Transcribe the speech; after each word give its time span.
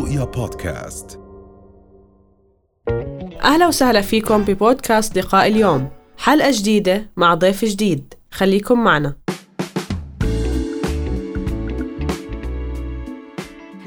رؤيا 0.00 0.24
بودكاست. 0.24 1.20
أهلا 3.44 3.66
وسهلا 3.66 4.00
فيكم 4.00 4.44
ببودكاست 4.44 5.18
لقاء 5.18 5.46
اليوم. 5.46 5.88
حلقة 6.18 6.50
جديدة 6.50 7.10
مع 7.16 7.34
ضيف 7.34 7.64
جديد. 7.64 8.14
خليكم 8.30 8.84
معنا. 8.84 9.16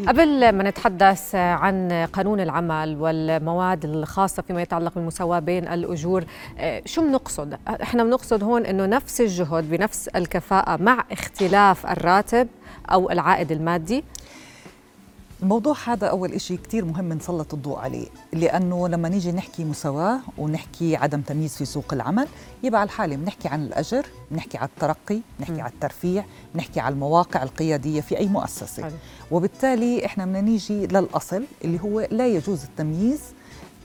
قبل 0.07 0.49
ما 0.51 0.63
نتحدث 0.63 1.35
عن 1.35 2.07
قانون 2.13 2.39
العمل 2.39 2.97
والمواد 2.99 3.85
الخاصة 3.85 4.43
فيما 4.47 4.61
يتعلق 4.61 4.95
بالمساواة 4.95 5.39
بين 5.39 5.67
الأجور 5.67 6.25
شو 6.85 7.01
بنقصد؟ 7.01 7.57
إحنا 7.67 8.03
بنقصد 8.03 8.43
هون 8.43 8.65
أنه 8.65 8.85
نفس 8.85 9.21
الجهد 9.21 9.69
بنفس 9.69 10.07
الكفاءة 10.07 10.83
مع 10.83 11.05
اختلاف 11.11 11.85
الراتب 11.85 12.47
أو 12.91 13.11
العائد 13.11 13.51
المادي. 13.51 14.03
الموضوع 15.43 15.75
هذا 15.87 16.07
أول 16.07 16.31
إشي 16.33 16.57
كتير 16.57 16.85
مهم 16.85 17.13
نسلط 17.13 17.53
الضوء 17.53 17.79
عليه 17.79 18.07
لأنه 18.33 18.87
لما 18.87 19.09
نيجي 19.09 19.31
نحكي 19.31 19.65
مساواة 19.65 20.19
ونحكي 20.37 20.95
عدم 20.95 21.21
تمييز 21.21 21.55
في 21.57 21.65
سوق 21.65 21.93
العمل 21.93 22.27
يبقى 22.63 22.81
على 22.81 22.87
الحالة 22.87 23.15
بنحكي 23.15 23.47
عن 23.47 23.63
الأجر 23.63 24.05
بنحكي 24.31 24.57
عن 24.57 24.65
الترقي 24.67 25.19
بنحكي 25.39 25.61
عن 25.61 25.69
الترفيع 25.69 26.25
بنحكي 26.55 26.79
عن 26.79 26.93
المواقع 26.93 27.43
القيادية 27.43 28.01
في 28.01 28.17
أي 28.17 28.27
مؤسسة 28.27 28.83
حلو. 28.83 28.93
وبالتالي 29.31 30.05
إحنا 30.05 30.25
بدنا 30.25 30.41
نيجي 30.41 30.87
للأصل 30.87 31.43
اللي 31.65 31.79
هو 31.81 32.07
لا 32.11 32.27
يجوز 32.27 32.63
التمييز 32.63 33.21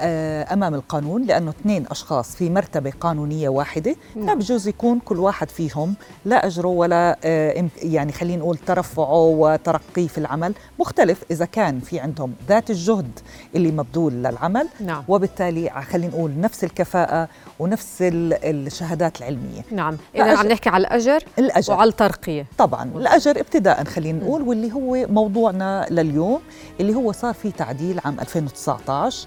أمام 0.01 0.75
القانون 0.75 1.23
لأنه 1.23 1.51
اثنين 1.51 1.87
أشخاص 1.91 2.37
في 2.37 2.51
مرتبة 2.51 2.93
قانونية 3.01 3.49
واحدة 3.49 3.97
ما 4.17 4.35
بجوز 4.35 4.69
يكون 4.69 4.99
كل 4.99 5.19
واحد 5.19 5.49
فيهم 5.51 5.95
لا 6.25 6.47
أجره 6.47 6.69
ولا 6.69 7.19
آه، 7.25 7.65
يعني 7.83 8.13
خلينا 8.13 8.37
نقول 8.43 8.57
ترفعه 8.57 9.15
وترقيه 9.25 10.09
في 10.09 10.19
العمل 10.19 10.55
مختلف 10.79 11.25
إذا 11.31 11.45
كان 11.45 11.81
في 11.81 12.01
عندهم 12.01 12.33
ذات 12.49 12.71
الجهد 12.71 13.11
اللي 13.55 13.71
مبذول 13.73 14.13
للعمل 14.13 14.69
نعم. 14.81 15.05
وبالتالي 15.09 15.71
خلينا 15.91 16.09
نقول 16.13 16.41
نفس 16.41 16.65
الكفاءة 16.65 17.29
ونفس 17.59 17.97
ال- 18.03 18.67
الشهادات 18.67 19.19
العلمية. 19.19 19.63
نعم. 19.73 19.97
إذا 20.15 20.35
فأجر- 20.35 20.39
عم 20.39 20.47
نحكي 20.49 20.69
على 20.69 20.81
الأجر 20.81 21.25
الأجر. 21.39 21.73
وعلى 21.75 21.89
الترقية. 21.91 22.47
طبعا. 22.59 22.91
الأجر 22.97 23.41
ابتداء 23.41 23.85
خلينا 23.85 24.25
نقول 24.25 24.43
واللي 24.43 24.73
هو 24.73 25.07
موضوعنا 25.11 25.87
لليوم 25.91 26.41
اللي 26.81 26.95
هو 26.95 27.13
صار 27.13 27.35
فيه 27.35 27.51
تعديل 27.51 28.01
عام 28.05 28.21
2019 28.21 29.27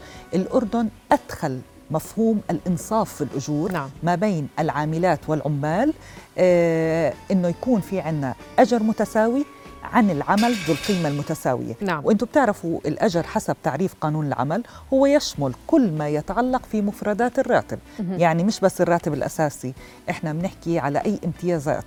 الأردن 0.62 0.90
أدخل 1.12 1.60
مفهوم 1.92 2.42
الإنصاف 2.52 3.14
في 3.14 3.22
الأجور 3.24 3.72
نعم. 3.72 3.90
ما 4.04 4.16
بين 4.16 4.48
العاملات 4.60 5.20
والعمال. 5.28 5.94
آه 6.38 7.14
إنه 7.32 7.48
يكون 7.48 7.82
في 7.82 8.00
عنا 8.00 8.36
أجر 8.60 8.84
متساوي 8.84 9.46
عن 9.84 10.10
العمل 10.10 10.54
ذو 10.68 10.74
القيمة 10.74 11.10
المتساوية. 11.10 11.76
نعم. 11.82 12.06
وإنتم 12.06 12.26
بتعرفوا 12.26 12.80
الأجر 12.86 13.24
حسب 13.24 13.56
تعريف 13.64 13.94
قانون 14.02 14.28
العمل 14.28 14.64
هو 14.94 15.06
يشمل 15.06 15.54
كل 15.68 15.92
ما 15.92 16.10
يتعلق 16.10 16.66
في 16.72 16.82
مفردات 16.82 17.40
الراتب. 17.40 17.80
يعني 18.00 18.44
مش 18.44 18.60
بس 18.60 18.82
الراتب 18.82 19.14
الأساسي 19.14 19.74
إحنا 20.10 20.34
بنحكي 20.34 20.80
على 20.80 21.00
أي 21.00 21.20
امتيازات. 21.26 21.86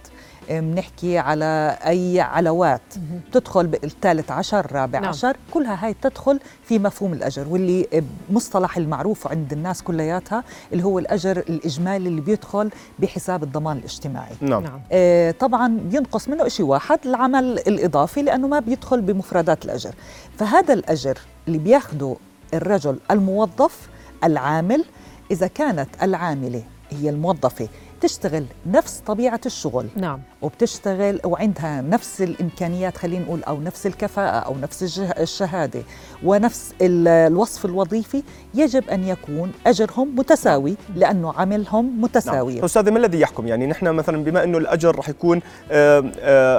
بنحكي 0.51 1.19
على 1.19 1.79
أي 1.87 2.21
علاوات 2.21 2.81
تدخل 3.33 3.67
بالثالث 3.67 4.31
عشر 4.31 4.73
رابع 4.73 4.99
نعم. 4.99 5.03
نعم. 5.03 5.11
عشر 5.11 5.37
كلها 5.51 5.87
هاي 5.87 5.95
تدخل 6.03 6.41
في 6.65 6.79
مفهوم 6.79 7.13
الأجر 7.13 7.49
واللي 7.49 8.03
مصطلح 8.31 8.77
المعروف 8.77 9.27
عند 9.27 9.53
الناس 9.53 9.83
كلياتها 9.83 10.45
اللي 10.73 10.85
هو 10.85 10.99
الأجر 10.99 11.39
الإجمالي 11.39 12.09
اللي 12.09 12.21
بيدخل 12.21 12.71
بحساب 12.99 13.43
الضمان 13.43 13.77
الاجتماعي 13.77 14.35
نعم, 14.41 14.63
نعم 14.63 14.81
آه، 14.93 15.31
طبعا 15.31 15.79
بينقص 15.79 16.29
منه 16.29 16.49
شيء 16.49 16.67
واحد 16.67 16.99
العمل 17.05 17.45
الإضافي 17.45 18.23
لأنه 18.23 18.49
ما 18.49 18.59
بيدخل 18.59 19.01
بمفردات 19.01 19.65
الأجر 19.65 19.95
فهذا 20.39 20.75
الأجر 20.75 21.19
اللي 21.49 21.59
بياخده 21.59 22.17
الرجل 22.55 22.99
الموظف 23.11 23.89
العامل 24.25 24.85
إذا 25.31 25.47
كانت 25.47 25.89
العاملة 26.03 26.63
هي 26.91 27.11
الموظفة 27.11 27.69
تشتغل 28.01 28.45
نفس 28.67 29.03
طبيعة 29.07 29.41
الشغل. 29.47 29.87
نعم. 29.97 30.21
وبتشتغل 30.43 31.21
وعندها 31.25 31.81
نفس 31.81 32.23
الإمكانيات 32.23 32.97
خلينا 32.97 33.25
نقول 33.25 33.43
أو 33.45 33.61
نفس 33.61 33.87
الكفاءة 33.87 34.39
أو 34.39 34.57
نفس 34.63 35.01
الشهادة 35.01 35.83
ونفس 36.25 36.75
ال- 36.83 37.09
الوصف 37.09 37.65
الوظيفي 37.65 38.23
يجب 38.55 38.89
أن 38.91 39.05
يكون 39.05 39.53
أجرهم 39.67 40.17
متساوي 40.17 40.77
لأنه 40.97 41.33
عملهم 41.33 42.01
متساوي. 42.03 42.55
نعم. 42.55 42.65
أستاذ 42.65 42.91
ما 42.91 42.99
الذي 42.99 43.21
يحكم؟ 43.21 43.47
يعني 43.47 43.67
نحن 43.67 43.87
مثلا 43.89 44.25
بما 44.25 44.45
أنه 44.45 44.59
الأجر 44.59 44.97
رح 44.99 45.09
يكون 45.09 45.41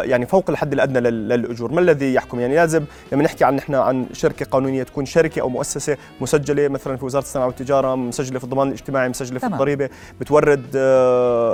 يعني 0.03 0.25
فوق 0.25 0.49
الحد 0.49 0.73
الأدنى 0.73 0.99
لل- 0.99 1.29
للأجور 1.29 1.71
ما 1.71 1.79
الذي 1.81 2.13
يحكم؟ 2.13 2.39
يعني 2.39 2.55
لازم 2.55 2.83
لما 3.11 3.23
نحكي 3.23 3.43
عن 3.43 3.55
نحن 3.55 3.75
عن 3.75 4.05
شركة 4.13 4.45
قانونية 4.45 4.83
تكون 4.83 5.05
شركة 5.05 5.41
أو 5.41 5.49
مؤسسة 5.49 5.97
مسجلة 6.21 6.67
مثلا 6.67 6.97
في 6.97 7.05
وزارة 7.05 7.23
الصناعة 7.23 7.47
والتجارة 7.47 7.95
مسجلة 7.95 8.37
في 8.39 8.43
الضمان 8.45 8.67
الاجتماعي 8.67 9.09
مسجلة 9.09 9.39
في 9.39 9.45
تمام. 9.45 9.53
الضريبة 9.53 9.89
بتورد 10.19 10.65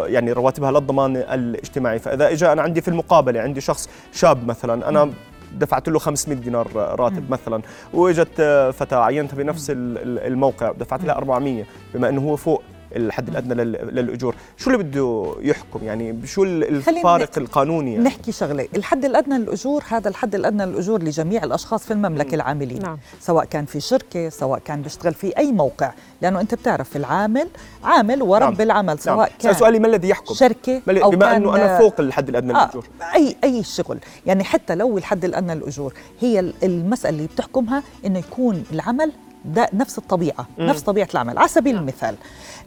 يعني 0.07 0.31
رواتبها 0.31 0.71
للضمان 0.71 1.15
الاجتماعي. 1.17 1.99
فإذا 1.99 2.31
اجى 2.31 2.51
أنا 2.51 2.61
عندي 2.61 2.81
في 2.81 2.87
المقابلة 2.87 3.41
عندي 3.41 3.61
شخص 3.61 3.89
شاب 4.13 4.47
مثلا 4.47 4.89
أنا 4.89 5.11
دفعت 5.53 5.89
له 5.89 5.99
500 5.99 6.37
دينار 6.37 6.67
راتب 6.75 7.29
مثلا 7.31 7.61
وإجت 7.93 8.41
فتاة 8.73 8.97
عينتها 8.97 9.35
بنفس 9.37 9.69
ال- 9.69 9.97
ال- 9.97 10.19
الموقع 10.19 10.71
دفعت 10.71 11.03
لها 11.03 11.15
400 11.15 11.63
بما 11.93 12.09
إنه 12.09 12.21
هو 12.21 12.35
فوق. 12.35 12.63
الحد 12.95 13.29
الأدنى 13.29 13.53
لل- 13.63 13.95
للأجور. 13.95 14.35
شو 14.57 14.69
اللي 14.71 14.83
بده 14.83 15.35
يحكم؟ 15.41 15.83
يعني 15.83 16.27
شو 16.27 16.43
الفارق 16.43 17.37
القانوني 17.37 17.91
يعني؟ 17.93 18.03
نحكي 18.03 18.31
شغلة. 18.31 18.67
الحد 18.75 19.05
الأدنى 19.05 19.37
للأجور 19.37 19.83
هذا 19.89 20.09
الحد 20.09 20.35
الأدنى 20.35 20.65
للأجور 20.65 21.03
لجميع 21.03 21.43
الأشخاص 21.43 21.83
في 21.85 21.91
المملكة 21.93 22.35
العاملين. 22.35 22.81
نعم. 22.81 22.97
سواء 23.19 23.45
كان 23.45 23.65
في 23.65 23.79
شركة 23.79 24.29
سواء 24.29 24.59
كان 24.59 24.81
بيشتغل 24.81 25.13
في 25.13 25.37
أي 25.37 25.51
موقع. 25.51 25.91
لأنه 26.21 26.41
أنت 26.41 26.55
بتعرف 26.55 26.95
العامل 26.95 27.47
عامل 27.83 28.21
ورب 28.23 28.51
نعم. 28.51 28.61
العمل 28.61 28.99
سواء 28.99 29.17
نعم. 29.29 29.37
كان 29.39 29.53
سؤالي 29.53 29.79
ما 29.79 29.87
الذي 29.87 30.09
يحكم؟ 30.09 30.33
شركة 30.33 30.81
أو 30.89 31.09
بما 31.09 31.25
كان 31.25 31.35
انه 31.41 31.55
أنا 31.55 31.77
فوق 31.79 31.99
الحد 31.99 32.29
الأدنى 32.29 32.51
آه 32.55 32.63
للأجور. 32.63 32.85
أي 33.15 33.35
أي 33.43 33.63
شغل. 33.63 33.99
يعني 34.25 34.43
حتى 34.43 34.75
لو 34.75 34.97
الحد 34.97 35.25
الأدنى 35.25 35.55
للأجور 35.55 35.93
هي 36.19 36.39
ال- 36.39 36.53
المسألة 36.63 37.17
اللي 37.17 37.27
بتحكمها 37.27 37.83
إنه 38.05 38.19
يكون 38.19 38.63
العمل 38.73 39.11
ده 39.45 39.69
نفس 39.73 39.97
الطبيعة 39.97 40.47
مم. 40.57 40.65
نفس 40.67 40.81
طبيعة 40.81 41.07
العمل. 41.13 41.37
على 41.37 41.47
سبيل 41.47 41.75
المثال 41.77 42.15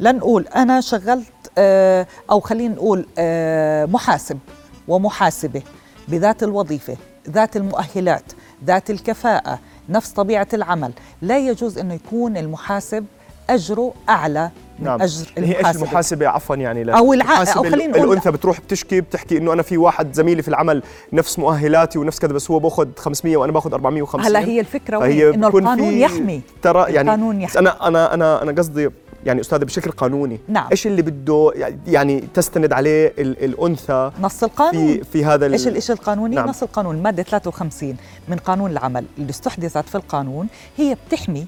لنقول 0.01 0.47
أنا 0.47 0.81
شغلت 0.81 1.33
آه 1.59 2.07
أو 2.31 2.41
خلينا 2.41 2.75
نقول 2.75 3.07
آه 3.19 3.85
محاسب 3.87 4.39
ومحاسبة 4.89 5.63
بذات 6.09 6.43
الوظيفة 6.43 6.97
ذات 7.31 7.57
المؤهلات 7.57 8.25
ذات 8.65 8.91
الكفاءة 8.91 9.59
نفس 9.89 10.11
طبيعة 10.11 10.49
العمل. 10.55 10.93
لا 11.23 11.39
يجوز 11.39 11.79
انه 11.79 11.95
يكون 11.95 12.37
المحاسب 12.37 13.07
أجره 13.51 13.95
أعلى 14.09 14.51
من 14.79 14.85
نعم. 14.85 15.03
أجر 15.03 15.27
هي 15.39 15.43
إيش 15.45 15.57
المحاسبة. 15.57 15.83
المحاسبة؟ 15.83 16.29
عفوا 16.29 16.57
يعني 16.57 16.85
لا. 16.85 16.99
أو 16.99 17.13
الع- 17.13 17.25
المحاسبة 17.25 17.57
أو 17.67 17.71
خلينا 17.71 17.99
نقول- 17.99 18.09
الأنثى 18.11 18.31
بتروح 18.31 18.61
بتشكي 18.61 19.01
بتحكي 19.01 19.39
إنه 19.39 19.53
أنا 19.53 19.63
في 19.63 19.77
واحد 19.79 20.13
زميلي 20.15 20.43
في 20.43 20.49
العمل 20.49 20.83
نفس 21.13 21.39
مؤهلاتي 21.39 21.99
ونفس 21.99 22.19
كذا 22.19 22.33
بس 22.33 22.51
هو 22.51 22.59
باخذ 22.59 22.89
500 22.99 23.37
وأنا 23.37 23.53
باخذ 23.53 23.73
450 23.73 24.27
هلا 24.27 24.39
هي 24.41 24.61
الفكرة 24.61 24.99
وين؟ 24.99 25.35
إنه 25.35 25.47
القانون 25.49 25.83
يحمي. 25.85 26.41
ترى 26.63 26.93
يعني 26.93 27.09
القانون 27.11 27.41
يحمي. 27.41 27.59
أنا 27.61 27.87
أنا 27.89 28.15
أنا 28.15 28.43
أنا 28.43 28.53
قصدي 28.53 28.91
يعني 29.27 29.41
أستاذة 29.41 29.65
بشكل 29.65 29.91
قانوني. 29.91 30.41
نعم. 30.49 30.69
إيش 30.73 30.87
اللي 30.87 31.03
بده 31.03 31.53
يعني 31.87 32.21
تستند 32.35 32.73
عليه 32.73 33.13
ال- 33.19 33.45
الأنثى 33.45 34.11
نص 34.21 34.43
القانون. 34.45 34.73
في 34.73 35.05
في 35.05 35.25
هذا 35.25 35.47
إيش 35.47 35.69
الشيء 35.69 35.95
القانوني؟ 35.97 36.37
نعم. 36.37 36.49
نص 36.49 36.63
القانون 36.63 36.97
الماده 36.97 37.23
53 37.23 37.97
من 38.29 38.37
قانون 38.37 38.71
العمل. 38.71 39.05
اللي 39.19 39.31
استحدثت 39.31 39.89
في 39.89 39.95
القانون 39.95 40.47
هي 40.77 40.97
بتحمي 41.09 41.47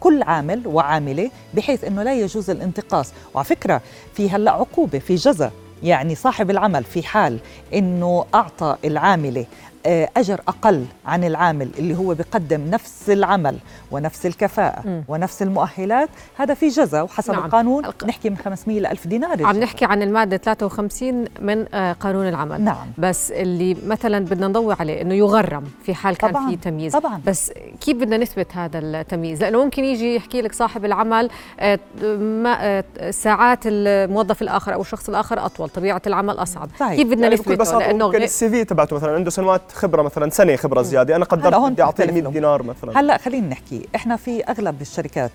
كل 0.00 0.22
عامل 0.22 0.62
وعاملة 0.66 1.30
بحيث 1.54 1.84
إنه 1.84 2.02
لا 2.02 2.14
يجوز 2.20 2.50
الانتقاص، 2.50 3.12
وعلى 3.34 3.44
فكرة 3.44 3.80
في 4.14 4.30
هلأ 4.30 4.50
عقوبة 4.50 4.98
في 4.98 5.14
جزاء 5.14 5.52
يعني 5.82 6.14
صاحب 6.14 6.50
العمل 6.50 6.84
في 6.84 7.02
حال 7.02 7.38
إنه 7.74 8.24
أعطى 8.34 8.76
العاملة 8.84 9.46
أجر 9.92 10.40
أقل 10.48 10.84
عن 11.06 11.24
العامل 11.24 11.68
اللي 11.78 11.96
هو 11.98 12.14
بيقدم 12.14 12.70
نفس 12.70 13.10
العمل 13.10 13.56
ونفس 13.90 14.26
الكفاءة 14.26 14.82
مم. 14.88 15.04
ونفس 15.08 15.42
المؤهلات 15.42 16.08
هذا 16.36 16.54
في 16.54 16.68
جزاء 16.68 17.04
وحسب 17.04 17.32
نعم. 17.34 17.44
القانون 17.44 17.84
الق- 17.84 18.04
نحكي 18.04 18.30
من 18.30 18.36
500 18.36 18.80
ل 18.80 18.86
1000 18.86 19.06
دينار 19.06 19.44
عم. 19.46 19.56
نحكي 19.60 19.84
عن 19.84 20.02
المادة 20.02 20.36
53 20.36 21.24
من 21.40 21.74
آه، 21.74 21.92
قانون 21.92 22.28
العمل 22.28 22.60
نعم. 22.60 22.86
بس 22.98 23.30
اللي 23.32 23.76
مثلا 23.86 24.24
بدنا 24.24 24.48
نضوي 24.48 24.76
عليه 24.80 25.02
إنه 25.02 25.14
يغرم 25.14 25.64
في 25.84 25.94
حال 25.94 26.16
كان 26.16 26.30
طبعاً، 26.30 26.48
في 26.50 26.56
تمييز 26.56 26.92
طبعاً. 26.96 27.20
بس 27.26 27.52
كيف 27.80 27.96
بدنا 27.96 28.16
نثبت 28.16 28.46
هذا 28.56 28.78
التمييز 28.78 29.40
لأنه 29.42 29.64
ممكن 29.64 29.84
يجي 29.84 30.14
يحكي 30.16 30.42
لك 30.42 30.52
صاحب 30.54 30.84
العمل 30.84 31.30
آه، 31.60 31.78
ما 32.18 32.56
آه، 32.60 32.84
ساعات 33.10 33.58
الموظف 33.66 34.42
الآخر 34.42 34.74
أو 34.74 34.80
الشخص 34.80 35.08
الآخر 35.08 35.46
أطول 35.46 35.68
طبيعة 35.68 36.02
العمل 36.06 36.34
أصعب 36.34 36.68
صحيح. 36.80 36.94
كيف 36.96 37.06
بدنا 37.08 37.22
يعني 37.22 37.36
بكل 37.36 37.52
نثبته 37.52 37.78
لأنه 37.78 38.10
ال 38.10 38.30
C 38.30 38.50
V 38.50 38.64
تبعته 38.64 38.96
مثلا 38.96 39.14
عنده 39.14 39.30
سنوات 39.30 39.62
خبرة 39.78 40.02
مثلا 40.02 40.30
سنه 40.30 40.56
خبرة 40.56 40.82
زيادة. 40.82 41.16
أنا 41.16 41.24
قدرت 41.24 41.54
بدي 41.72 41.82
اعطيه 41.82 42.04
بتختلف 42.04 42.12
100 42.14 42.22
له. 42.22 42.30
دينار 42.30 42.62
مثلا. 42.62 43.00
هلا 43.00 43.18
خلينا 43.18 43.48
نحكي. 43.48 43.88
إحنا 43.96 44.16
في 44.16 44.44
أغلب 44.44 44.80
الشركات 44.80 45.30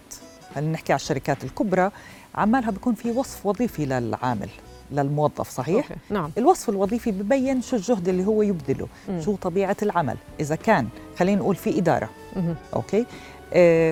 خلينا 0.55 0.71
نحكي 0.71 0.93
على 0.93 0.99
الشركات 0.99 1.43
الكبرى 1.43 1.91
عمالها 2.35 2.71
بيكون 2.71 2.93
في 2.93 3.11
وصف 3.11 3.45
وظيفي 3.45 3.85
للعامل 3.85 4.49
للموظف 4.91 5.49
صحيح؟ 5.49 5.85
okay. 5.91 5.99
نعم. 6.09 6.31
الوصف 6.37 6.69
الوظيفي 6.69 7.11
ببين 7.11 7.61
شو 7.61 7.75
الجهد 7.75 8.07
اللي 8.09 8.25
هو 8.25 8.41
يبذله 8.41 8.87
مم. 9.09 9.21
شو 9.21 9.35
طبيعة 9.35 9.77
العمل. 9.83 10.17
إذا 10.39 10.55
كان 10.55 10.87
خلينا 11.19 11.39
نقول 11.41 11.55
في 11.55 11.77
إدارة. 11.79 12.09
مهم. 12.35 12.55
أوكي؟ 12.75 12.99
آه، 13.01 13.05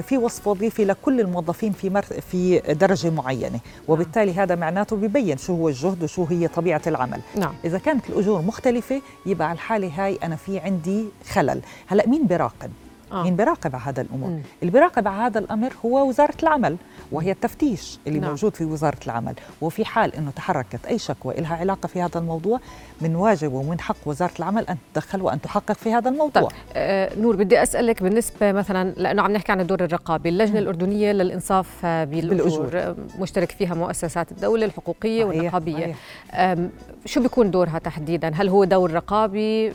في 0.01 0.17
وصف 0.21 0.47
وظيفي 0.47 0.85
لكل 0.85 1.19
الموظفين 1.19 1.71
في 1.71 1.89
مر... 1.89 2.01
في 2.01 2.59
درجة 2.59 3.09
معينة. 3.09 3.59
وبالتالي 3.87 4.33
هذا 4.33 4.55
معناته 4.55 4.95
ببين 4.95 5.37
شو 5.37 5.55
هو 5.55 5.69
الجهد 5.69 6.03
وشو 6.03 6.23
هي 6.23 6.47
طبيعة 6.47 6.81
العمل. 6.87 7.21
نعم. 7.35 7.53
إذا 7.65 7.77
كانت 7.77 8.09
الأجور 8.09 8.41
مختلفة 8.41 9.01
يبقى 9.25 9.47
على 9.47 9.55
الحالة 9.55 9.91
هاي 10.05 10.19
أنا 10.23 10.35
في 10.35 10.59
عندي 10.59 11.05
خلل. 11.29 11.61
هلأ 11.87 12.07
مين 12.07 12.27
بيراقب 12.27 12.71
آه. 13.11 13.23
مين 13.23 13.35
بيراقب 13.35 13.75
على 13.75 13.83
هذا 13.83 14.01
الأمور. 14.01 14.39
اللي 14.61 14.71
بيراقب 14.71 15.07
على 15.07 15.21
هذا 15.21 15.39
الأمر 15.39 15.73
هو 15.85 16.07
وزارة 16.09 16.33
العمل 16.43 16.77
وهي 17.11 17.31
التفتيش 17.31 17.99
اللي 18.07 18.19
نعم. 18.19 18.29
موجود 18.29 18.55
في 18.55 18.65
وزارة 18.65 18.97
العمل 19.05 19.33
وفي 19.61 19.85
حال 19.85 20.15
إنه 20.15 20.31
تحركت 20.31 20.85
أي 20.85 20.99
شكوى 20.99 21.33
لها 21.37 21.55
علاقة 21.55 21.87
في 21.87 22.01
هذا 22.01 22.19
الموضوع 22.19 22.59
من 23.01 23.15
واجب 23.15 23.53
ومن 23.53 23.79
حق 23.79 23.95
وزارة 24.05 24.31
العمل 24.39 24.67
أن 24.67 24.77
تتدخل 24.93 25.21
وأن 25.21 25.41
تحقق 25.41 25.71
في 25.71 25.93
هذا 25.93 26.09
الموضوع 26.09 26.41
طيب 26.41 26.51
آه 26.73 27.19
نور 27.19 27.35
بدي 27.35 27.63
أسألك 27.63 28.03
بالنسبة 28.03 28.51
مثلا 28.51 28.93
لأنه 28.97 29.21
عم 29.21 29.31
نحكي 29.31 29.51
عن 29.51 29.61
الدور 29.61 29.83
الرقابي 29.83 30.29
اللجنة 30.29 30.59
الأردنية 30.59 31.11
للإنصاف 31.11 31.85
بالأجور 31.85 32.65
بالأجور. 32.65 32.95
مشترك 33.19 33.51
فيها 33.51 33.75
مؤسسات 33.75 34.31
الدولة 34.31 34.65
الحقوقية 34.65 35.23
صحيح، 35.25 35.37
والرقابيه 35.37 35.95
صحيح. 36.31 36.57
شو 37.05 37.21
بيكون 37.21 37.51
دورها 37.51 37.79
تحديدا 37.79 38.31
هل 38.35 38.49
هو 38.49 38.63
دور 38.63 38.91
رقابي 38.91 39.73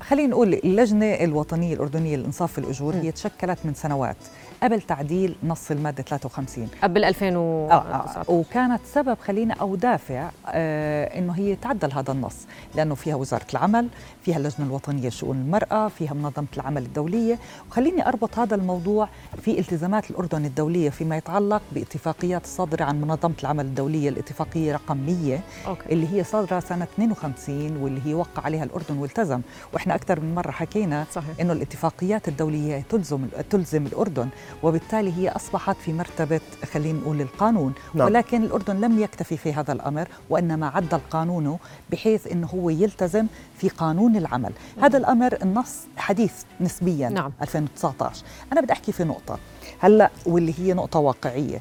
خلينا 0.00 0.28
نقول 0.28 0.54
اللجنة 0.54 1.06
الوطنية 1.06 1.74
الأردنية 1.74 2.16
للإنصاف 2.16 2.58
الأجور. 2.58 2.94
هي 2.94 3.12
تشكلت 3.12 3.58
من 3.64 3.74
سنوات 3.74 4.16
قبل 4.64 4.80
تعديل 4.82 5.36
نص 5.42 5.70
المادة 5.70 6.02
53 6.02 6.68
قبل 6.82 7.04
آه 7.04 7.08
2019 7.08 8.20
آه 8.20 8.24
وكانت 8.30 8.80
سبب 8.86 9.16
خلينا 9.24 9.54
أو 9.54 9.76
دافع 9.76 10.30
آه 10.48 11.18
إنه 11.18 11.32
هي 11.32 11.56
تعدل 11.56 11.92
هذا 11.92 12.12
النص 12.12 12.36
لأنه 12.74 12.94
فيها 12.94 13.14
وزارة 13.14 13.46
العمل 13.52 13.88
فيها 14.22 14.36
اللجنة 14.36 14.66
الوطنية 14.66 15.08
لشؤون 15.08 15.36
المرأة 15.36 15.88
فيها 15.88 16.14
منظمة 16.14 16.46
العمل 16.56 16.82
الدولية. 16.82 17.38
وخليني 17.70 18.08
أربط 18.08 18.38
هذا 18.38 18.54
الموضوع 18.54 19.08
في 19.42 19.58
التزامات 19.58 20.10
الأردن 20.10 20.44
الدولية 20.44 20.90
فيما 20.90 21.16
يتعلق 21.16 21.62
باتفاقيات 21.72 22.44
الصادرة 22.44 22.84
عن 22.84 23.00
منظمة 23.00 23.34
العمل 23.42 23.64
الدولية 23.64 24.08
الاتفاقية 24.08 24.72
رقم 24.72 24.96
100 24.96 25.40
أوكي. 25.66 25.92
اللي 25.92 26.08
هي 26.12 26.24
صادرة 26.24 26.60
سنة 26.60 26.84
52 26.94 27.76
واللي 27.76 28.00
هي 28.06 28.14
وقع 28.14 28.42
عليها 28.44 28.64
الأردن 28.64 28.98
والتزم. 28.98 29.40
وإحنا 29.72 29.94
أكثر 29.94 30.20
من 30.20 30.34
مرة 30.34 30.50
حكينا 30.50 31.04
صحيح. 31.12 31.40
إنه 31.40 31.52
الاتفاقيات 31.52 32.28
الدولية 32.28 32.84
تلزم 32.88 33.26
تلزم 33.50 33.86
الأردن 33.86 34.28
وبالتالي 34.62 35.12
هي 35.12 35.28
أصبحت 35.28 35.76
في 35.76 35.92
مرتبة 35.92 36.40
خلينا 36.72 36.98
نقول 36.98 37.20
القانون. 37.20 37.74
نعم. 37.94 38.06
ولكن 38.06 38.42
الأردن 38.42 38.80
لم 38.80 39.00
يكتفي 39.00 39.36
في 39.36 39.52
هذا 39.52 39.72
الأمر 39.72 40.08
وإنما 40.30 40.66
عدل 40.66 41.00
قانونه 41.10 41.58
بحيث 41.90 42.26
إنه 42.26 42.46
هو 42.46 42.70
يلتزم 42.70 43.26
في 43.58 43.68
قانون 43.68 44.16
العمل. 44.16 44.52
هذا 44.82 44.98
الأمر 44.98 45.38
النص 45.42 45.76
حديث 45.96 46.32
نسبيا. 46.60 47.08
نعم. 47.08 47.32
2019 47.42 48.24
أنا 48.52 48.60
بدي 48.60 48.72
أحكي 48.72 48.92
في 48.92 49.04
نقطة. 49.04 49.38
هلأ 49.78 50.10
واللي 50.26 50.54
هي 50.58 50.74
نقطة 50.74 50.98
واقعية. 50.98 51.34
إيه، 51.34 51.60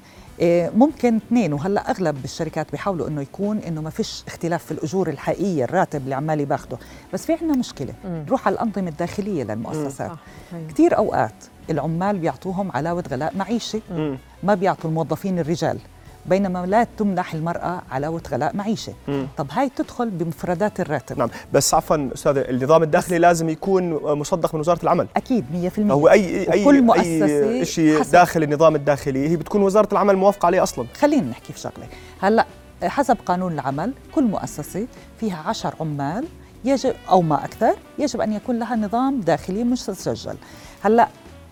ممكن 0.76 1.16
اثنين 1.16 1.54
وهلا 1.54 1.92
أغلب 1.92 2.24
الشركات 2.24 2.72
بيحاولوا 2.72 3.08
إنه 3.08 3.22
يكون 3.22 3.58
إنه 3.58 3.82
ما 3.82 3.90
فيش 3.90 4.24
اختلاف 4.28 4.66
في 4.66 4.72
الأجور 4.72 5.10
الحقيقية 5.10 5.64
الراتب 5.64 6.02
اللي 6.04 6.16
عمال 6.16 6.46
باخده 6.46 6.78
بس 7.14 7.26
في 7.26 7.34
عندنا 7.34 7.58
مشكلة. 7.58 7.94
نروح 8.06 8.48
على 8.48 8.54
الأنظمة 8.54 8.90
الداخلية 8.90 9.44
للمؤسسات. 9.44 10.12
أيوة. 10.54 10.68
كثير 10.68 10.98
أوقات 10.98 11.36
العمال 11.70 12.20
بيعطوهم 12.20 12.72
علاوة 12.72 13.04
غلاء 13.12 13.38
معيشي. 13.38 13.80
ما 14.44 14.54
بيعطوا 14.56 14.90
الموظفين 14.90 15.40
الرجال 15.40 15.80
بينما 16.26 16.66
لا 16.66 16.88
تمنح 16.98 17.34
المرأة 17.34 17.82
علاوة 17.92 18.22
غلاء 18.32 18.56
معيشي 18.56 18.92
مم. 19.08 19.28
طب 19.38 19.48
هاي 19.52 19.70
تدخل 19.70 20.10
بمفردات 20.10 20.80
الراتب. 20.80 21.18
نعم 21.18 21.30
بس 21.54 21.74
عفوا 21.74 22.10
أستاذ 22.14 22.38
النظام 22.38 22.84
الداخلي 22.84 23.18
لازم 23.18 23.50
يكون 23.50 23.94
مصدق 23.94 24.54
من 24.56 24.60
وزارة 24.60 24.84
العمل. 24.84 25.08
أكيد 25.18 25.46
100% 25.78 25.80
هو 25.92 26.08
اي 26.08 26.42
وكل 26.42 26.76
أي 26.76 26.82
مؤسسة 26.82 27.64
شيء 27.64 28.00
حسب. 28.00 28.12
داخل 28.12 28.44
النظام 28.44 28.76
الداخلي 28.76 29.30
هي 29.30 29.36
بتكون 29.36 29.62
وزارة 29.62 29.88
العمل 29.92 30.16
موافقة 30.18 30.46
عليه 30.46 30.64
أصلا. 30.64 30.86
خلينا 31.00 31.30
نحكي 31.30 31.54
في 31.54 31.60
شغلة. 31.60 31.88
هلأ 32.22 32.46
حسب 32.84 33.18
قانون 33.26 33.54
العمل 33.54 33.94
كل 34.16 34.24
مؤسسة 34.24 34.88
فيها 35.20 35.44
عشر 35.46 35.74
عمال 35.80 36.26
يجب 36.66 36.94
أو 37.10 37.22
ما 37.22 37.46
أكثر 37.46 37.74
يجب 38.00 38.22
أن 38.22 38.34
يكون 38.34 38.60
لها 38.60 38.76
نظام 38.76 39.20
داخلي 39.22 39.64
مستسجل 39.64 40.36
هلأ 40.82 41.08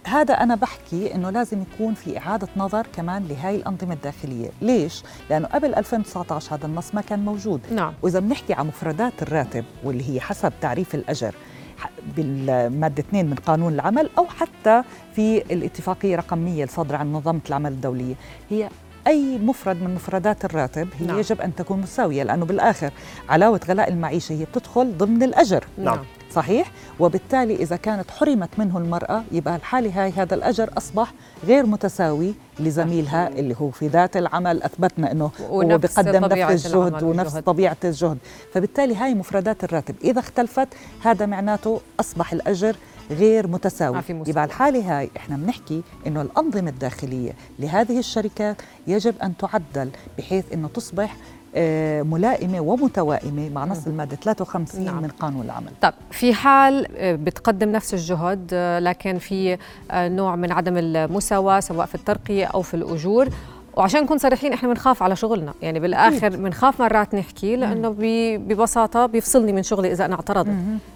هذا 0.08 0.34
أنا 0.34 0.56
بحكي 0.56 1.16
إنه 1.16 1.30
لازم 1.30 1.62
يكون 1.62 1.94
في 1.94 2.18
إعادة 2.18 2.48
نظر 2.58 2.88
كمان 2.96 3.28
لهي 3.28 3.56
الأنظمة 3.56 3.94
الداخلية. 3.94 4.50
ليش؟ 4.62 5.04
لأنه 5.30 5.48
قبل 5.48 5.76
2019 5.76 6.56
هذا 6.56 6.66
النص 6.66 6.96
ما 6.96 7.02
كان 7.02 7.26
موجود. 7.26 7.62
نعم. 7.72 7.94
وإذا 8.02 8.20
بنحكي 8.20 8.54
عن 8.54 8.68
مفردات 8.68 9.22
الراتب 9.22 9.66
واللي 9.84 10.10
هي 10.16 10.20
حسب 10.22 10.54
تعريف 10.62 10.96
الأجر 10.96 11.36
ح- 11.78 11.90
بالمادة 12.18 13.04
2 13.04 13.26
من 13.26 13.36
قانون 13.36 13.74
العمل 13.74 14.10
أو 14.18 14.26
حتى 14.26 14.84
في 15.16 15.38
الاتفاقية 15.54 16.16
رقم 16.16 16.38
100 16.38 16.64
الصادرة 16.64 16.98
عن 16.98 17.14
منظمة 17.14 17.40
العمل 17.50 17.72
الدولية 17.72 18.16
هي 18.50 18.70
أي 19.08 19.38
مفرد 19.38 19.82
من 19.82 19.96
مفردات 19.96 20.46
الراتب 20.46 20.88
هي 21.00 21.00
نعم. 21.00 21.08
نعم. 21.08 21.20
يجب 21.20 21.42
أن 21.42 21.56
تكون 21.56 21.82
مساويه 21.82 22.24
لأنه 22.24 22.46
بالآخر 22.46 22.92
علاوة 23.30 23.60
غلاء 23.70 23.90
المعيشة 23.90 24.34
هي 24.34 24.46
بتدخل 24.46 24.98
ضمن 24.98 25.24
الأجر 25.24 25.64
نعم. 25.78 26.00
صحيح 26.32 26.72
وبالتالي 27.00 27.56
إذا 27.56 27.76
كانت 27.76 28.12
حرمت 28.12 28.50
منه 28.58 28.78
المرأة 28.78 29.24
يبقى 29.32 29.56
الحاله 29.56 30.04
هاي 30.04 30.12
هذا 30.12 30.36
الأجر 30.36 30.70
أصبح 30.78 31.14
غير 31.48 31.66
متساوي 31.66 32.34
لزميلها 32.60 33.28
اللي 33.28 33.56
هو 33.62 33.72
في 33.72 33.88
ذات 33.88 34.18
العمل 34.18 34.64
أثبتنا 34.64 35.12
إنه 35.12 35.32
هو 35.50 35.60
ونفس 35.60 36.00
بقدم 36.00 36.28
طبيعة 36.28 36.54
نفس 36.54 36.66
الجهد 36.66 37.04
ونفس 37.04 37.26
والجهد. 37.34 37.44
طبيعة 37.44 37.78
الجهد 37.84 38.18
فبالتالي 38.54 38.96
هاي 38.96 39.14
مفردات 39.14 39.64
الراتب 39.64 39.96
إذا 40.04 40.20
اختلفت 40.20 40.68
هذا 41.02 41.26
معناته 41.26 41.82
أصبح 42.00 42.34
الأجر 42.34 42.76
غير 43.12 43.48
متساوي. 43.48 44.02
يبقى 44.10 44.44
الحالة 44.46 45.00
هاي 45.00 45.10
إحنا 45.18 45.38
بنحكي 45.38 45.82
إنه 46.08 46.22
الأنظمة 46.22 46.70
الداخلية 46.70 47.32
لهذه 47.60 48.00
الشركات 48.00 48.62
يجب 48.88 49.16
أن 49.24 49.38
تعدل 49.38 49.90
بحيث 50.18 50.54
إنه 50.54 50.68
تصبح 50.68 51.16
آه، 51.56 52.02
ملائمة 52.02 52.60
ومتوائمة 52.60 53.50
مع 53.50 53.66
نص 53.66 53.88
المادة 53.88 54.16
53 54.16 54.86
نعم. 54.86 55.02
من 55.02 55.10
قانون 55.10 55.46
العمل 55.46 55.72
طب 55.82 55.94
في 56.12 56.34
حال 56.34 56.88
آه، 56.98 57.16
بتقدم 57.16 57.72
نفس 57.72 57.94
الجهد 57.94 58.50
آه، 58.54 58.80
لكن 58.80 59.18
في 59.18 59.58
نوع 59.94 60.36
من 60.36 60.52
عدم 60.52 60.78
المساواة 60.78 61.60
سواء 61.60 61.86
في 61.86 61.96
الترقية 61.96 62.46
أو 62.46 62.62
في 62.62 62.74
الأجور 62.74 63.30
وعشان 63.78 64.04
نكون 64.04 64.18
صريحين 64.18 64.54
إحنا 64.54 64.70
بنخاف 64.70 65.04
على 65.04 65.16
شغلنا. 65.16 65.54
يعني 65.62 65.80
بالآخر 65.80 66.30
بنخاف 66.30 66.82
مرات 66.82 67.16
نحكي 67.16 67.56
لأنه 67.56 67.90
بي- 67.90 68.38
ببساطة 68.38 69.06
بيفصلني 69.06 69.54
من 69.54 69.64
شغلي 69.64 69.92
إذا 69.92 70.06
أنا 70.06 70.16
اعترضت. 70.16 70.56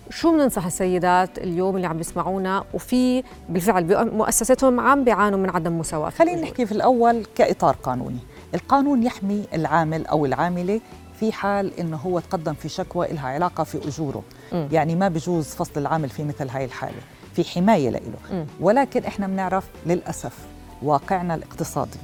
شو 0.09 0.31
بننصح 0.31 0.65
السيدات 0.65 1.37
اليوم 1.37 1.75
اللي 1.75 1.87
عم 1.87 1.97
بيسمعونا؟ 1.97 2.63
وفي 2.73 3.23
بالفعل 3.49 4.11
مؤسستهم 4.13 4.79
عم 4.79 5.03
بيعانوا 5.03 5.39
من 5.39 5.49
عدم 5.49 5.79
مساواة. 5.79 6.09
خلينا. 6.09 6.41
نحكي 6.41 6.65
في 6.65 6.71
الأول 6.71 7.25
كإطار 7.35 7.75
قانوني. 7.83 8.19
القانون 8.55 9.03
يحمي 9.03 9.45
العامل 9.53 10.05
أو 10.07 10.25
العاملة 10.25 10.81
في 11.19 11.31
حال 11.31 11.79
إنه 11.79 11.97
هو 11.97 12.19
تقدم 12.19 12.53
في 12.53 12.69
شكوى 12.69 13.07
لها 13.11 13.27
علاقة 13.27 13.63
في 13.63 13.87
أجوره. 13.87 14.23
مم. 14.53 14.67
يعني 14.71 14.95
ما 14.95 15.07
بجوز 15.07 15.45
فصل 15.45 15.71
العامل 15.81 16.09
في 16.09 16.23
مثل 16.23 16.49
هاي 16.49 16.65
الحالة. 16.65 17.01
في 17.35 17.43
حماية 17.43 17.89
له 17.89 17.99
مم. 18.31 18.45
ولكن 18.59 19.03
إحنا 19.03 19.27
بنعرف 19.27 19.63
للأسف 19.85 20.37
واقعنا 20.83 21.35
الاقتصادي. 21.35 21.97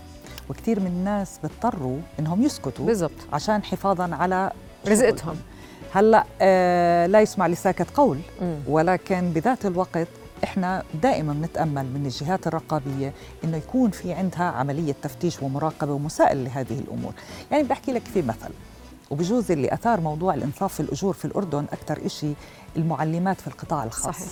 وكثير 0.50 0.79
من 0.79 0.88
الناس 0.88 1.39
بيضطروا 1.43 1.98
إنهم 2.19 2.43
يسكتوا 2.43 2.86
بالضبط 2.86 3.12
عشان 3.33 3.63
حفاظا 3.63 4.15
على 4.15 4.51
رزقتهم. 4.88 5.36
هلأ 5.93 6.25
آه 6.41 7.05
لا 7.05 7.21
يسمع 7.21 7.48
لساكت 7.48 7.88
قول 7.95 8.19
مم. 8.41 8.55
ولكن 8.67 9.29
بذات 9.29 9.65
الوقت 9.65 10.07
إحنا 10.43 10.83
دائما 11.01 11.33
بنتامل 11.33 11.86
من 11.86 12.05
الجهات 12.05 12.48
الرقابية 12.48 13.13
إنه 13.43 13.57
يكون 13.57 13.91
في 13.91 14.13
عندها 14.13 14.43
عملية 14.43 14.95
تفتيش 15.01 15.41
ومراقبة 15.41 15.93
ومساءله 15.93 16.43
لهذه 16.43 16.79
الأمور، 16.79 17.13
يعني 17.51 17.63
بدي 17.63 17.74
أحكي 17.74 17.91
لك 17.91 18.05
في 18.05 18.21
مثل 18.21 18.50
وبجوز 19.10 19.51
اللي 19.51 19.74
أثار 19.74 20.01
موضوع 20.01 20.33
الإنصاف 20.33 20.74
في 20.74 20.79
الأجور 20.79 21.13
في 21.13 21.25
الأردن 21.25 21.65
أكثر 21.71 22.07
شيء 22.07 22.36
المعلمات 22.75 23.41
في 23.41 23.48
القطاع 23.48 23.83
الخاص 23.83 24.15
صحيح. 24.15 24.27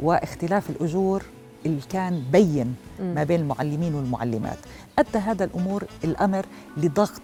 واختلاف 0.00 0.70
الأجور 0.70 1.22
اللي 1.66 1.80
كان 1.90 2.22
بين. 2.32 2.74
ما 3.00 3.24
بين 3.24 3.40
المعلمين 3.40 3.94
والمعلمات 3.94 4.58
أدى 4.98 5.18
هذا 5.18 5.44
الأمور 5.44 5.84
الأمر 6.04 6.46
لضغط 6.76 7.22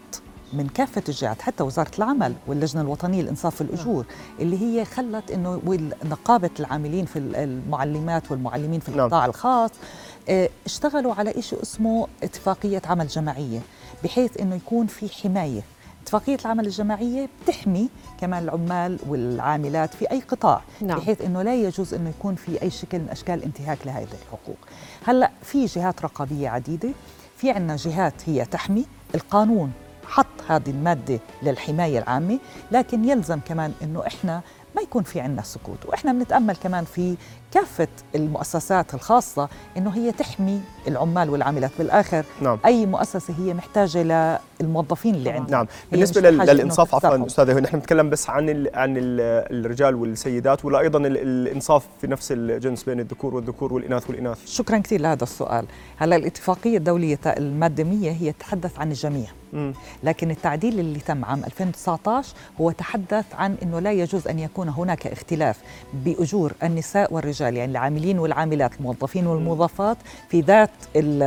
من 0.52 0.68
كافة 0.68 1.02
الجهات 1.08 1.42
حتى 1.42 1.62
وزارة 1.62 1.90
العمل 1.98 2.34
واللجنة 2.46 2.82
الوطنية 2.82 3.22
لإنصاف 3.22 3.60
الأجور 3.60 4.06
اللي 4.40 4.60
هي 4.62 4.84
خلت 4.84 5.30
أنه 5.30 5.60
نقابة 6.04 6.50
العاملين 6.60 7.04
في 7.04 7.18
المعلمات 7.18 8.30
والمعلمين 8.30 8.80
في 8.80 8.90
نعم. 8.90 9.00
القطاع 9.00 9.26
الخاص 9.26 9.70
آه، 10.28 10.48
اشتغلوا 10.66 11.14
على 11.14 11.42
شيء 11.42 11.62
اسمه 11.62 12.08
اتفاقية 12.22 12.82
عمل 12.86 13.06
جماعية 13.06 13.60
بحيث 14.04 14.40
أنه 14.40 14.54
يكون 14.56 14.86
في 14.86 15.08
حماية 15.08 15.62
اتفاقية 16.02 16.38
العمل 16.44 16.66
الجماعية 16.66 17.28
بتحمي 17.42 17.88
كمان 18.20 18.42
العمال 18.42 18.98
والعاملات 19.08 19.94
في 19.94 20.10
أي 20.10 20.20
قطاع 20.20 20.62
نعم. 20.80 20.98
بحيث 20.98 21.20
أنه 21.20 21.42
لا 21.42 21.54
يجوز 21.54 21.94
أنه 21.94 22.10
يكون 22.10 22.34
في 22.34 22.62
أي 22.62 22.70
شكل 22.70 22.98
من 22.98 23.08
أشكال 23.08 23.42
انتهاك 23.42 23.78
لهذه 23.86 24.08
الحقوق 24.22 24.56
هلأ 25.04 25.30
في 25.42 25.66
جهات 25.66 26.02
رقابية 26.02 26.48
عديدة 26.48 26.90
في 27.40 27.50
عنا 27.50 27.76
جهات 27.76 28.14
هي 28.26 28.44
تحمي 28.44 28.86
القانون 29.14 29.72
حط 30.06 30.26
هذه 30.48 30.70
المادة 30.70 31.20
للحماية 31.42 31.98
العامة 31.98 32.38
لكن 32.72 33.04
يلزم 33.04 33.40
كمان 33.40 33.72
أنه 33.82 34.06
إحنا 34.06 34.42
ما 34.80 34.84
يكون 34.84 35.02
في 35.02 35.20
عندنا 35.20 35.42
سكوت 35.42 35.86
وإحنا 35.86 36.12
بنتأمل 36.12 36.56
كمان 36.56 36.84
في 36.84 37.16
كافة 37.52 37.88
المؤسسات 38.14 38.94
الخاصة 38.94 39.48
إنه 39.76 39.90
هي 39.90 40.12
تحمي 40.12 40.60
العمال 40.88 41.30
والعاملات 41.30 41.70
بالآخر 41.78 42.24
نعم. 42.42 42.58
أي 42.64 42.86
مؤسسة 42.86 43.34
هي 43.38 43.54
محتاجة 43.54 44.02
للموظفين 44.60 45.14
اللي 45.14 45.30
عندها 45.30 45.50
نعم 45.56 45.66
هي 45.66 45.90
بالنسبة 45.92 46.20
مش 46.20 46.26
لل- 46.26 46.36
بحاجة 46.36 46.50
إنه 46.50 46.58
للانصاف 46.60 46.94
عفوا. 46.94 47.26
أستاذة 47.26 47.60
نحن 47.60 47.76
بنتكلم 47.76 48.10
بس 48.10 48.30
عن 48.30 48.48
ال 48.48 48.70
عن 48.74 48.96
ال 48.96 49.20
الرجال 49.64 49.94
والسيدات 49.94 50.64
ولا 50.64 50.78
أيضا 50.80 50.98
ال- 50.98 51.16
الإنصاف 51.18 51.86
في 52.00 52.06
نفس 52.06 52.32
الجنس 52.32 52.84
بين 52.84 53.00
الذكور 53.00 53.34
والذكور 53.34 53.72
والإناث 53.72 54.08
والإناث 54.10 54.46
شكرا 54.46 54.78
كثير 54.78 55.00
لهذا 55.00 55.22
السؤال 55.22 55.66
هلا 55.96 56.16
الاتفاقية 56.16 56.76
الدولية 56.78 57.14
تا- 57.14 57.36
الماده 57.38 57.84
100 57.84 58.10
هي 58.10 58.32
تتحدث 58.32 58.78
عن 58.78 58.88
الجميع. 58.90 59.26
لكن 60.02 60.30
التعديل 60.30 60.80
اللي 60.80 60.98
تم 60.98 61.24
عام 61.24 61.44
2019 61.44 62.34
هو 62.60 62.70
تحدث 62.70 63.24
عن 63.34 63.56
إنه 63.62 63.80
لا 63.80 63.92
يجوز 63.92 64.28
أن 64.28 64.38
يكون 64.38 64.68
هناك 64.68 65.06
اختلاف 65.06 65.56
بأجور 65.94 66.52
النساء 66.62 67.14
والرجال 67.14 67.56
يعني 67.56 67.70
العاملين 67.72 68.18
والعاملات 68.18 68.70
الموظفين 68.80 69.26
والموظفات 69.26 69.96
في 70.28 70.40
ذات 70.40 70.70
ال- 70.96 71.22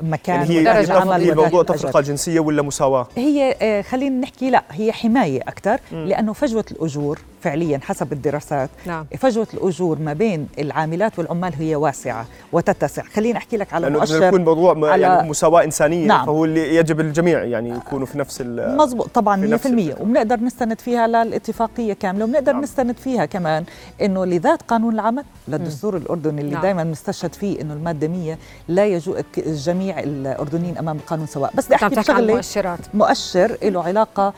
المكان 0.00 0.36
يعني 0.40 0.50
هي 0.58 0.64
درجة 0.64 0.92
العمل 0.92 1.10
هي 1.22 1.30
عمل 1.30 1.36
موضوع 1.36 1.58
والأجر. 1.60 1.74
تفرقة 1.78 2.00
جنسيه 2.00 2.40
ولا 2.40 2.62
مساواة؟ 2.62 3.06
هي 3.16 3.56
آه، 3.62 3.82
خلينا 3.82 4.20
نحكي 4.20 4.50
لا 4.50 4.64
هي 4.70 4.92
حماية 4.92 5.40
أكثر 5.40 5.80
لأنه 5.92 6.32
فجوة 6.32 6.64
الأجور 6.70 7.18
فعليا 7.40 7.80
حسب 7.82 8.12
الدراسات. 8.12 8.70
نعم. 8.86 9.06
فجوة 9.18 9.46
الأجور 9.54 9.98
ما 9.98 10.12
بين 10.12 10.48
العاملات 10.58 11.18
والعمال 11.18 11.54
هي 11.58 11.76
واسعة 11.76 12.26
وتتسع. 12.52 13.02
خليني 13.02 13.38
أحكي 13.38 13.56
لك 13.56 13.72
على 13.72 13.86
إذا 13.86 13.96
مؤشر 13.98 14.22
يكون 14.22 14.44
موضوع 14.44 14.74
على- 14.74 14.98
يعني 15.00 15.28
مساواة 15.30 15.64
إنسانية 15.64 16.06
نعم. 16.06 16.26
فهو 16.26 16.44
اللي 16.44 16.74
يجب 16.76 17.00
الجميع 17.00 17.44
يعني 17.44 17.70
يكونوا 17.70 18.06
في 18.06 18.18
نفس 18.18 18.40
ال 18.40 18.76
مزبوط 18.76 19.08
طبعا 19.14 19.36
في 19.40 19.46
100% 19.46 19.52
نفس 19.52 19.66
الفكرة. 19.66 20.02
وبنقدر 20.02 20.40
نستند 20.40 20.80
فيها 20.80 21.06
للاتفاقية 21.06 21.92
كاملة 21.92 22.24
وبنقدر 22.24 22.52
نعم. 22.52 22.62
نستند 22.62 22.96
فيها 22.96 23.24
كمان 23.24 23.64
إنه 24.02 24.24
لذات 24.26 24.62
قانون 24.62 24.94
العمل 24.94 25.24
للدستور 25.48 25.96
الأردني 25.96 26.40
اللي 26.40 26.52
نعم. 26.52 26.62
دائما 26.62 26.84
بنستشهد 26.84 27.34
فيه 27.34 27.60
إنه 27.60 27.74
المادة 27.74 28.08
100 28.08 28.38
لا 28.68 28.86
يجوز 28.86 29.16
جميع 29.46 29.98
الأردنيين 30.00 30.78
أمام 30.78 30.96
القانون 30.96 31.26
سواء. 31.26 31.50
بس 31.54 31.66
بدي 31.66 31.74
أحكي 31.74 31.94
بشغلة 31.94 32.34
مؤشرات. 32.34 32.78
مؤشر 32.94 33.56
له 33.62 33.82
علاقة 33.82 34.32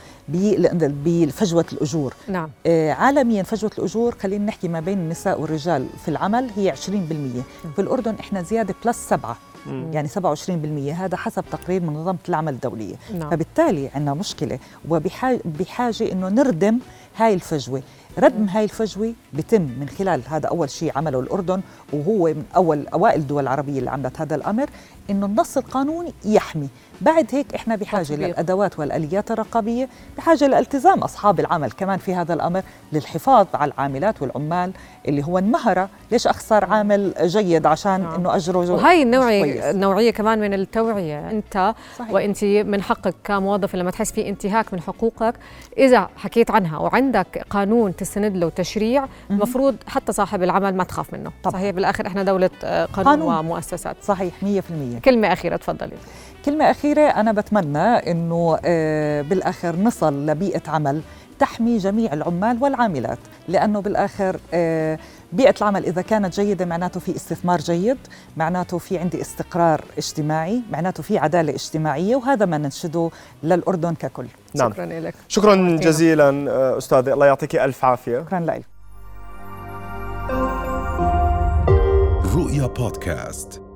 بفجوة 0.89 1.65
الأجور. 1.73 2.15
نعم. 2.29 2.49
آه، 2.67 2.90
عالميا 2.91 3.43
فجوة 3.43 3.71
الأجور. 3.79 4.15
خلينا 4.23 4.45
نحكي 4.45 4.69
ما 4.69 4.81
بين 4.81 4.99
النساء 4.99 5.41
والرجال 5.41 5.87
في 6.05 6.09
العمل 6.09 6.51
هي 6.57 6.71
20% 6.73 6.77
في 7.75 7.79
الأردن 7.79 8.15
إحنا 8.21 8.43
زيادة 8.43 8.75
بلس 8.85 8.97
7 9.09 9.37
مم. 9.67 9.91
يعني 9.93 10.09
27% 10.09 10.93
هذا 10.93 11.17
حسب 11.17 11.45
تقرير 11.53 11.83
من 11.83 11.93
منظمة 11.93 12.19
العمل 12.29 12.53
الدولية. 12.53 12.95
نعم. 13.19 13.31
فبالتالي 13.31 13.89
عندنا 13.95 14.15
مشكلة 14.15 14.59
وبحاجه 14.89 16.13
إنه 16.13 16.29
نردم 16.29 16.79
هاي 17.17 17.35
الفجوة. 17.35 17.83
ردم 18.19 18.45
هاي 18.45 18.65
الفجوة 18.65 19.13
بتم 19.33 19.63
من 19.63 19.89
خلال 19.99 20.23
هذا 20.29 20.49
أول 20.49 20.71
شيء 20.71 20.93
عمله 20.97 21.21
الأردن 21.21 21.61
وهو 21.93 22.25
من 22.25 22.45
أول 22.57 22.89
أوائل 22.89 23.21
الدول 23.21 23.43
العربية 23.43 23.79
اللي 23.79 23.91
عملت 23.91 24.21
هذا 24.21 24.35
الأمر. 24.35 24.71
إنه 25.11 25.27
النص 25.27 25.57
القانوني 25.57 26.13
يحمي 26.25 26.69
بعد 27.01 27.27
هيك 27.33 27.55
إحنا 27.55 27.77
بحاجة 27.77 28.03
تطبيق. 28.05 28.29
للأدوات 28.29 28.79
والآليات 28.79 29.31
الرقابية 29.31 29.89
بحاجة 30.17 30.47
لالتزام 30.47 30.99
أصحاب 30.99 31.41
العمل 31.41 31.71
كمان 31.73 31.99
في 31.99 32.15
هذا 32.15 32.35
الأمر 32.35 32.63
للحفاظ 32.93 33.47
على 33.55 33.73
العاملات 33.73 34.23
والعمال 34.23 34.73
اللي 35.09 35.25
هو 35.25 35.39
انمهره 35.39 35.89
ليش 36.13 36.27
اخسر 36.27 36.65
عامل 36.65 37.13
جيد 37.23 37.67
عشان 37.67 38.01
نعم. 38.01 38.15
إنه 38.15 38.37
أجره 38.37 38.59
وهي 38.59 39.03
كويس. 39.41 39.65
النوعية 39.65 40.11
كمان 40.11 40.41
من 40.41 40.55
التوعية 40.55 41.31
أنت 41.31 41.75
صحيح. 41.99 42.11
وأنت 42.11 42.45
من 42.45 42.83
حقك 42.83 43.15
كموظف 43.25 43.75
لما 43.77 43.91
تحس 43.91 44.13
في 44.13 44.29
انتهاك 44.29 44.75
من 44.75 44.81
حقوقك 44.81 45.35
إذا 45.79 46.09
حكيت 46.17 46.51
عنها 46.51 46.79
وعندك 46.79 47.47
قانون 47.51 47.97
تستند 47.97 48.37
له 48.37 48.49
تشريع 48.49 49.07
المفروض 49.31 49.77
حتى 49.87 50.13
صاحب 50.13 50.43
العمل 50.43 50.75
ما 50.77 50.85
تخاف 50.85 51.13
منه 51.15 51.31
طبعاً. 51.43 51.55
صحيح 51.55 51.71
بالآخر 51.71 52.07
إحنا 52.07 52.23
دولة 52.23 52.51
آه، 52.65 52.85
قانون, 52.85 53.13
قانون. 53.13 53.35
ومؤسسات 53.35 53.97
صحيح 54.03 54.35
100% 54.43 55.00
كلمة 55.05 55.33
أخيرة 55.33 55.57
تفضلي. 55.57 55.97
كلمة 56.45 56.71
أخيرة 56.71 57.03
أنا 57.03 57.33
بتمنى 57.33 57.79
أنه 57.79 58.59
آه، 58.65 59.23
بالآخر 59.23 59.77
نصل 59.77 60.27
لبيئة 60.27 60.63
عمل 60.71 61.01
تحمي 61.39 61.79
جميع 61.79 62.13
العمال 62.13 62.59
والعاملات 62.63 63.19
لأنه 63.49 63.81
بالآخر 63.81 64.41
آه، 64.55 64.99
بيئة 65.33 65.55
العمل 65.61 65.85
إذا 65.85 66.03
كانت 66.03 66.41
جيدة 66.41 66.65
معناته 66.65 67.01
في 67.01 67.17
استثمار 67.17 67.59
جيد 67.59 67.99
معناته 68.37 68.79
في 68.79 68.99
عندي 68.99 69.21
استقرار 69.21 69.85
اجتماعي 69.99 70.63
معناته 70.71 71.03
في 71.03 71.19
عدالة 71.19 71.55
اجتماعية 71.55 72.17
وهذا 72.17 72.47
ما 72.47 72.59
ننشده 72.59 73.11
للأردن 73.43 73.95
ككل. 73.95 74.27
نعم. 74.55 74.73
شكرا 74.73 74.87
لك. 74.87 75.15
شكرا 75.29 75.77
جزيلا 75.77 76.51
آه، 76.51 76.79
استاذه 76.79 77.13
الله 77.13 77.27
يعطيك 77.27 77.57
ألف 77.57 77.85
عافية. 77.85 78.19
شكرا 78.21 78.41
لك. 78.41 78.63
رؤيا 82.35 82.67
بودكاست. 82.67 83.70